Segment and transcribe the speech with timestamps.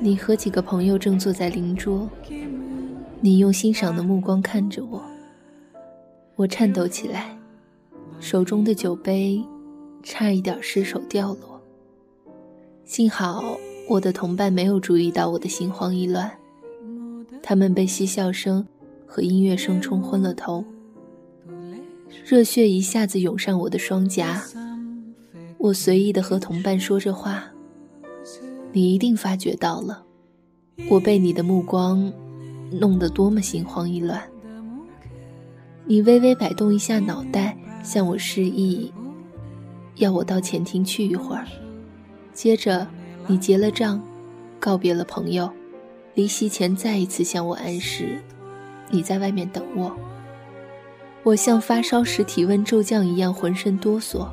[0.00, 2.08] 你和几个朋友正坐在邻桌，
[3.20, 5.02] 你用欣赏的目光看着我，
[6.36, 7.36] 我颤抖起来，
[8.20, 9.44] 手中的酒杯
[10.02, 11.60] 差一点失手掉落。
[12.84, 16.30] 幸好我的同伴没有注意到我的心慌意乱，
[17.42, 18.66] 他们被嬉笑声
[19.04, 20.64] 和音乐声冲昏了头，
[22.24, 24.42] 热血一下子涌上我的双颊，
[25.58, 27.50] 我随意的和同伴说着话。
[28.78, 30.04] 你一定发觉到了，
[30.88, 32.12] 我被你的目光
[32.70, 34.22] 弄得多么心慌意乱。
[35.84, 38.92] 你微微摆动一下脑袋，向我示意，
[39.96, 41.44] 要我到前厅去一会儿。
[42.32, 42.86] 接着，
[43.26, 44.00] 你结了账，
[44.60, 45.50] 告别了朋友，
[46.14, 48.22] 离席前再一次向我暗示，
[48.90, 49.90] 你在外面等我。
[51.24, 54.28] 我像发烧时体温骤降一样，浑身哆嗦。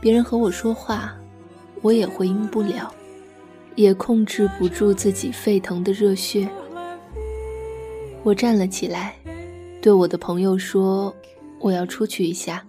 [0.00, 1.12] 别人和我说话，
[1.80, 2.94] 我也回应不了。
[3.74, 6.48] 也控制不住自己沸腾的热血，
[8.22, 9.14] 我站了起来，
[9.80, 11.14] 对我的朋友说
[11.58, 12.64] ：“我要出去一下，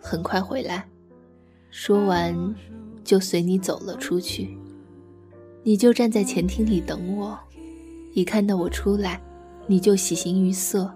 [0.00, 0.84] 很快回来。”
[1.70, 2.34] 说完，
[3.04, 4.56] 就随你走了出去。
[5.62, 7.38] 你就站在前厅里等我，
[8.14, 9.20] 一看到我出来，
[9.66, 10.92] 你就喜形于色，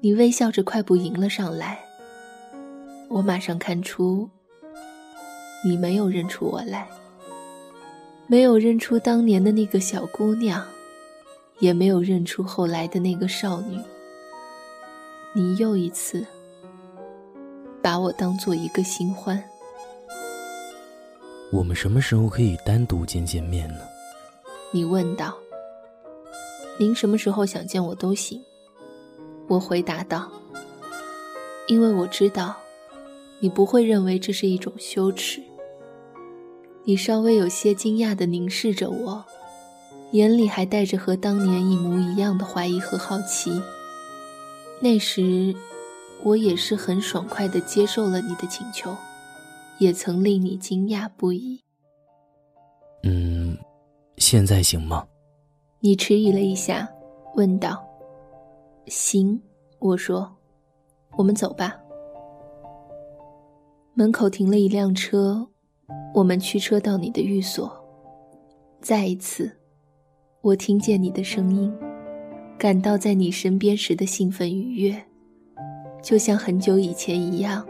[0.00, 1.78] 你微笑着快步迎了上来。
[3.08, 4.28] 我马上看出，
[5.64, 6.86] 你没有认出我来。
[8.26, 10.66] 没有认出当年的那个小姑娘，
[11.58, 13.78] 也没有认出后来的那个少女。
[15.34, 16.24] 你又一次
[17.82, 19.42] 把我当做一个新欢。
[21.52, 23.80] 我们什么时候可以单独见见面呢？
[24.72, 25.36] 你问道。
[26.76, 28.42] 您什么时候想见我都行，
[29.46, 30.28] 我回答道。
[31.68, 32.56] 因为我知道，
[33.38, 35.40] 你不会认为这是一种羞耻。
[36.86, 39.24] 你稍微有些惊讶地凝视着我，
[40.12, 43.50] 眼里还带着和当年一模一样的怀疑和好奇。
[44.80, 45.54] 那时，
[46.22, 48.94] 我也是很爽快地接受了你的请求，
[49.78, 51.58] 也曾令你惊讶不已。
[53.02, 53.56] 嗯，
[54.18, 55.06] 现在行吗？
[55.80, 56.86] 你迟疑了一下，
[57.34, 57.82] 问道
[58.88, 59.40] ：“行。”
[59.80, 60.30] 我说
[61.16, 61.78] ：“我们走吧。”
[63.94, 65.48] 门口停了一辆车。
[66.14, 67.70] 我们驱车到你的寓所，
[68.80, 69.50] 再一次，
[70.40, 71.72] 我听见你的声音，
[72.56, 75.04] 感到在你身边时的兴奋愉悦，
[76.00, 77.66] 就像很久以前一样，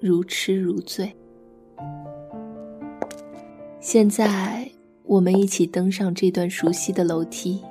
[0.00, 1.12] 如痴如醉。
[3.80, 4.70] 现在，
[5.04, 7.62] 我们一起登上这段熟悉的楼梯，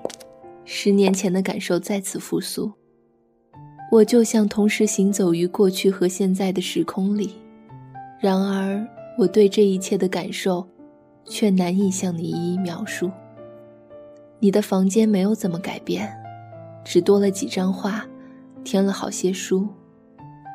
[0.65, 2.71] 十年前的感受再次复苏。
[3.89, 7.31] 我就像同时行走于过去和现在的时空里，
[8.19, 8.85] 然而。
[9.17, 10.65] 我对这一切的感受，
[11.25, 13.09] 却难以向你一一描述。
[14.39, 16.07] 你的房间没有怎么改变，
[16.85, 18.05] 只多了几张画，
[18.63, 19.67] 添了好些书，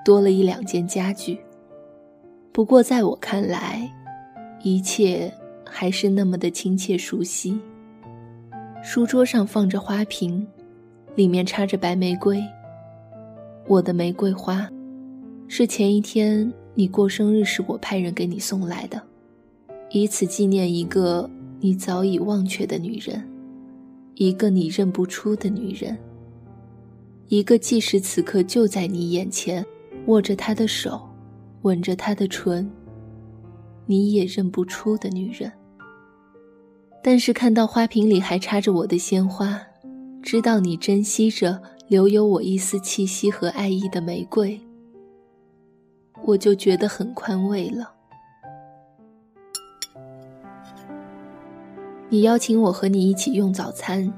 [0.05, 1.41] 多了一两件家具。
[2.53, 3.91] 不过在我看来，
[4.63, 5.33] 一切
[5.67, 7.61] 还是那么的亲切熟悉。
[8.81, 10.47] 书桌上放着花瓶，
[11.17, 12.41] 里面插着白玫瑰。
[13.67, 14.69] 我的玫瑰花，
[15.49, 16.53] 是前一天。
[16.75, 19.01] 你过生日是，我派人给你送来的，
[19.91, 21.29] 以此纪念一个
[21.61, 23.23] 你早已忘却的女人，
[24.15, 25.99] 一个你认不出的女人，
[27.29, 29.65] 一个即使此刻就在你眼前，
[30.07, 31.01] 握着她的手，
[31.63, 32.71] 吻着她的唇，
[33.85, 35.53] 你也认不出的女人。
[37.05, 39.61] 但是看到花瓶里还插着我的鲜花，
[40.23, 44.59] 知道你珍惜着留有我一丝气息和爱意的玫瑰。
[46.25, 47.93] 我就觉得很宽慰了。
[52.09, 54.13] 你邀请我和你一起用早餐，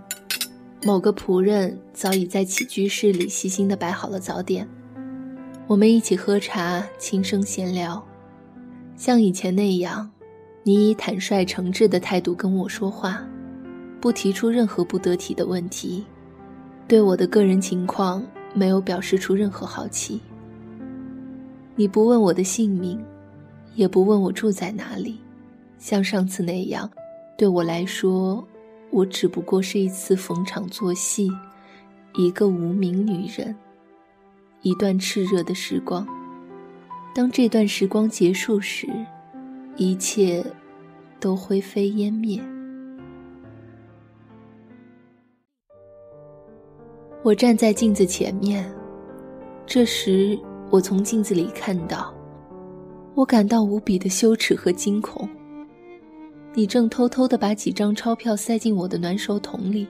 [0.83, 4.69] 某个仆人早已在起居室里细心的摆好了早点，
[5.67, 8.05] 我们一起喝茶，轻声闲聊，
[8.97, 10.11] 像以前那样，
[10.65, 13.25] 你以坦率诚挚的态度跟我说话，
[14.01, 16.05] 不提出任何不得体的问题，
[16.89, 18.21] 对我的个人情况
[18.55, 20.21] 没有表示出任何好奇。
[21.77, 23.05] 你不问我的姓名，
[23.75, 25.19] 也不问我住在哪里，
[25.77, 26.89] 像上次那样，
[27.37, 28.47] 对我来说，
[28.91, 31.29] 我只不过是一次逢场作戏，
[32.15, 33.53] 一个无名女人，
[34.63, 36.07] 一段炽热的时光。
[37.13, 38.89] 当这段时光结束时，
[39.77, 40.45] 一切
[41.19, 42.41] 都灰飞烟灭。
[47.25, 48.73] 我站在镜子前面，
[49.67, 50.39] 这时。
[50.75, 52.13] 我从镜子里看到，
[53.15, 55.29] 我感到无比的羞耻和惊恐。
[56.53, 59.87] 你正偷偷的把几张钞票塞进我的暖手桶里，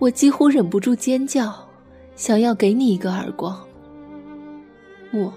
[0.00, 1.54] 我几乎忍不住尖叫，
[2.16, 3.64] 想要给你一个耳光。
[5.12, 5.32] 我，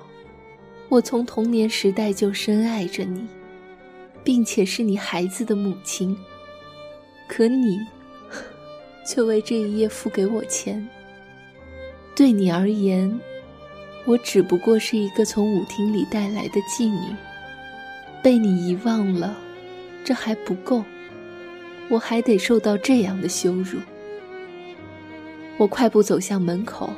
[0.89, 3.27] 我从童年时代就深爱着你，
[4.23, 6.17] 并且是你孩子的母亲，
[7.27, 7.77] 可你，
[9.05, 10.83] 却为这一夜付给我钱。
[12.15, 13.19] 对你而言，
[14.05, 17.15] 我只不过是一个从舞厅里带来的妓女，
[18.21, 19.35] 被你遗忘了，
[20.03, 20.83] 这还不够，
[21.89, 23.79] 我还得受到这样的羞辱。
[25.57, 26.89] 我快步走向门口，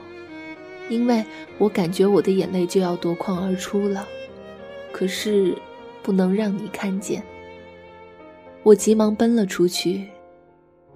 [0.89, 1.23] 因为
[1.57, 4.07] 我感觉我的眼泪就要夺眶而出了，
[4.91, 5.55] 可是
[6.01, 7.21] 不能让你看见。
[8.63, 10.07] 我急忙奔了出去，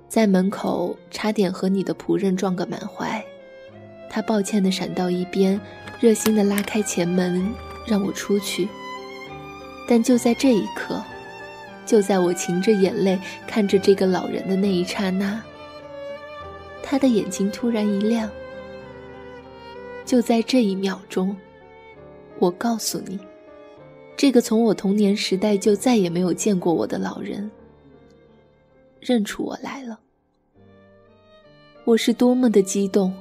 [0.08, 3.24] 在门口差点和你的仆人撞个满怀。
[4.10, 5.62] 他抱歉地闪到一边，
[6.00, 7.54] 热心地拉开前门
[7.86, 8.68] 让我出去。
[9.88, 11.04] 但就在这一刻，
[11.86, 15.42] 就在我噙着眼泪看着这个老人的那一刹那，
[16.84, 18.30] 他的眼睛突然一亮。
[20.06, 21.36] 就在这一秒钟，
[22.40, 23.20] 我告诉你，
[24.16, 27.50] 这个从我童年时代就再也没有见过我的老人，
[29.00, 30.00] 认出我来了。
[31.84, 33.14] 我是多么的激动！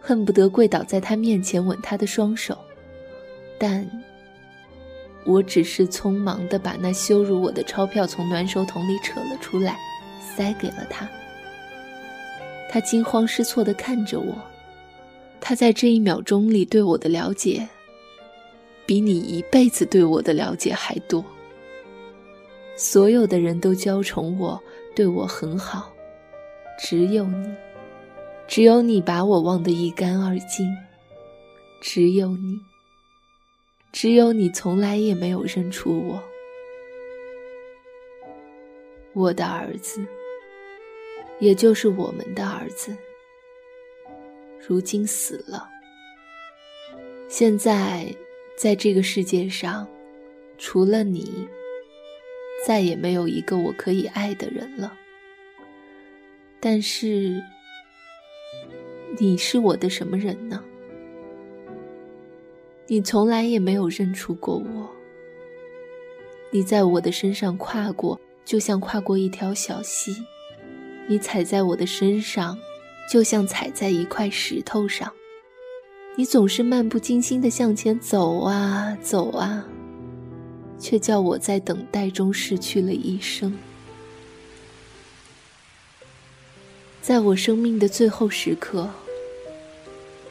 [0.00, 2.56] 恨不得跪倒在他面前吻他的双手，
[3.58, 3.88] 但
[5.24, 9.76] 我只是匆忙地把那羞辱我的钞票从暖手桶里扯了出来，
[10.20, 11.08] 塞给了他。
[12.70, 14.34] 他惊慌失措地看着我，
[15.40, 17.68] 他在这一秒钟里对我的了解，
[18.86, 21.24] 比你一辈子对我的了解还多。
[22.76, 24.62] 所有的人都娇宠我，
[24.94, 25.92] 对我很好，
[26.78, 27.48] 只有你。
[28.48, 30.74] 只有你把我忘得一干二净，
[31.82, 32.58] 只有你，
[33.92, 36.22] 只有你从来也没有认出我，
[39.12, 40.02] 我的儿子，
[41.38, 42.96] 也就是我们的儿子，
[44.66, 45.68] 如今死了。
[47.28, 48.10] 现在，
[48.56, 49.86] 在这个世界上，
[50.56, 51.46] 除了你，
[52.66, 54.96] 再也没有一个我可以爱的人了。
[56.58, 57.42] 但是。
[59.16, 60.62] 你是我的什么人呢？
[62.86, 64.90] 你从来也没有认出过我。
[66.50, 70.12] 你在我的身上跨过，就像跨过一条小溪；
[71.06, 72.58] 你踩在我的身上，
[73.10, 75.12] 就像踩在一块石头上。
[76.16, 79.66] 你总是漫不经心地向前走啊走啊，
[80.78, 83.56] 却叫我在等待中失去了一生。
[87.00, 88.88] 在我生命的最后时刻。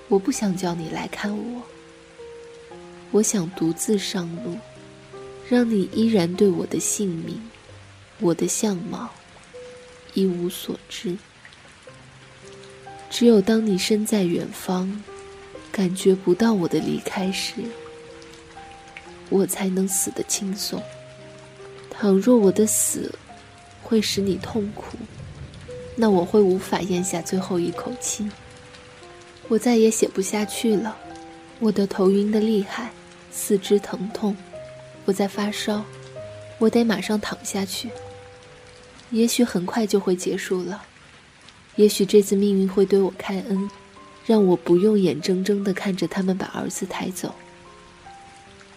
[0.09, 1.61] 我不想叫你来看我，
[3.11, 4.57] 我想独自上路，
[5.49, 7.41] 让你依然对我的姓名、
[8.19, 9.09] 我的相貌
[10.13, 11.17] 一无所知。
[13.09, 15.03] 只有当你身在远方，
[15.71, 17.55] 感觉不到我的离开时，
[19.29, 20.81] 我才能死得轻松。
[21.89, 23.13] 倘若我的死
[23.81, 24.97] 会使你痛苦，
[25.97, 28.29] 那我会无法咽下最后一口气。
[29.47, 30.95] 我再也写不下去了，
[31.59, 32.91] 我的头晕的厉害，
[33.31, 34.37] 四肢疼痛，
[35.05, 35.83] 我在发烧，
[36.59, 37.89] 我得马上躺下去。
[39.09, 40.83] 也许很快就会结束了，
[41.77, 43.69] 也许这次命运会对我开恩，
[44.25, 47.33] 让我不用眼睁睁地看着他们把儿子抬走。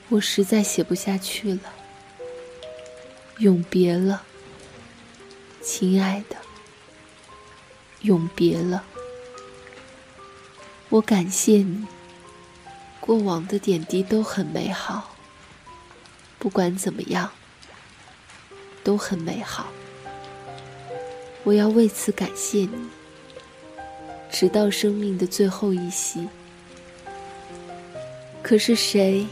[0.09, 1.61] 我实在写不下去了，
[3.39, 4.23] 永别了，
[5.61, 6.37] 亲爱的，
[8.03, 8.85] 永别了。
[10.89, 11.87] 我感谢你，
[12.99, 15.17] 过往的点滴都很美好。
[16.39, 17.31] 不管怎么样，
[18.83, 19.69] 都很美好。
[21.45, 22.89] 我要为此感谢你，
[24.31, 26.29] 直到生命的最后一息。
[28.43, 29.27] 可是谁？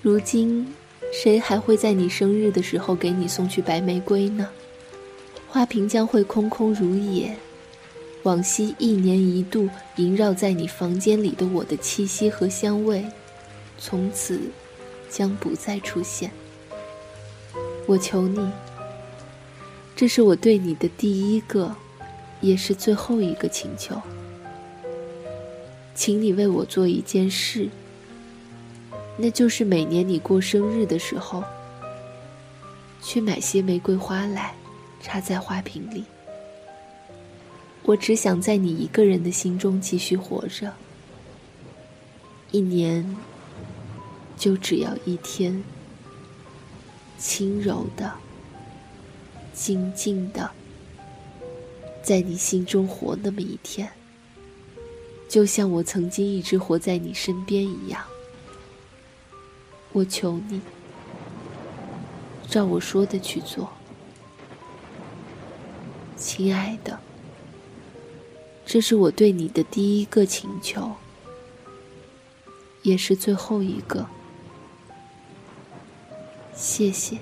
[0.00, 0.74] 如今，
[1.12, 4.48] 谁还会在你生日的时候给你送去白玫瑰呢？
[5.48, 7.36] 花瓶将会空空如也。
[8.22, 13.04] 往昔一年一度萦绕在你房间里的我的气息和香味，
[13.78, 14.40] 从此
[15.08, 16.32] 将不再出现。
[17.86, 18.50] 我求你，
[19.94, 21.76] 这是我对你的第一个，
[22.40, 24.02] 也是最后一个请求，
[25.94, 27.68] 请你为我做一件事，
[29.16, 31.44] 那就是每年你过生日的时候，
[33.00, 34.52] 去买些玫瑰花来，
[35.06, 36.04] 插在花瓶里。
[37.84, 40.74] 我只想在你一个人的心中继续活着，
[42.50, 43.16] 一年
[44.36, 45.62] 就只要一天，
[47.16, 48.12] 轻柔的、
[49.54, 50.50] 静静的
[52.02, 53.88] 在你心中活那么一天，
[55.28, 58.02] 就像我曾经一直活在你身边一样。
[59.92, 60.60] 我求你，
[62.48, 63.70] 照我说的去做，
[66.16, 66.98] 亲爱的，
[68.64, 70.96] 这是我对你的第一个请求，
[72.82, 74.08] 也是最后一个。
[76.54, 77.18] 谢谢，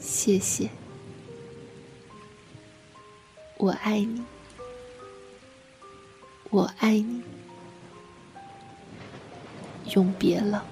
[0.00, 0.68] 谢谢，
[3.56, 4.24] 我爱你，
[6.50, 7.22] 我爱你，
[9.94, 10.66] 永别了。